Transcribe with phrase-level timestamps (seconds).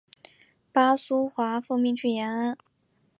[0.71, 2.57] 巴苏华奉命去延安。